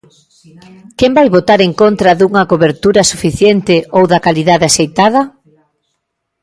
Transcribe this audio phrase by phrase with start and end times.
[0.97, 5.21] ¿Quen vai votar en contra dunha cobertura suficiente ou da calidade axeitada?